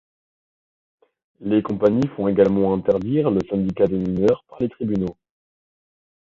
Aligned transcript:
Les 1.41 1.61
compagnies 1.61 2.07
font 2.15 2.27
également 2.27 2.73
interdire 2.73 3.29
le 3.29 3.37
syndicat 3.47 3.85
des 3.85 3.99
mineurs 3.99 4.43
par 4.49 4.59
les 4.59 4.69
tribunaux. 4.69 5.15